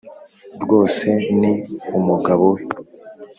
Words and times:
rwose 0.61 1.07
ni 1.39 1.51
umugabo 1.97 2.43
we 2.53 2.61